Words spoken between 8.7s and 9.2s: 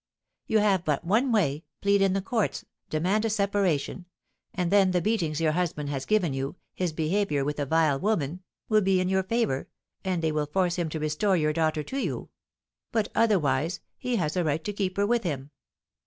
be in